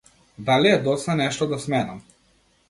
Дали 0.47 0.67
е 0.67 0.79
доцна 0.87 1.17
нешто 1.19 1.49
да 1.53 1.61
сменам? 1.67 2.01